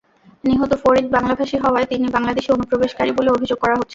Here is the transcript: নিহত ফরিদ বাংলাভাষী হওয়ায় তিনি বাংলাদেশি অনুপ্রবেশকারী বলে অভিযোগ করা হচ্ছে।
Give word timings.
নিহত 0.43 0.71
ফরিদ 0.83 1.05
বাংলাভাষী 1.15 1.57
হওয়ায় 1.63 1.89
তিনি 1.91 2.05
বাংলাদেশি 2.15 2.49
অনুপ্রবেশকারী 2.51 3.11
বলে 3.17 3.29
অভিযোগ 3.31 3.57
করা 3.61 3.75
হচ্ছে। 3.75 3.89